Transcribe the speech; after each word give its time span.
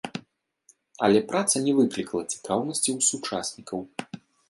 Але 1.09 1.19
праца 1.33 1.55
не 1.67 1.73
выклікала 1.81 2.23
цікаўнасці 2.35 2.89
ў 2.97 2.99
сучаснікаў. 3.13 3.79